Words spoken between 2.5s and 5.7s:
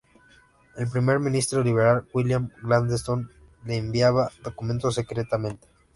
Gladstone le enviaba documentos secretamente.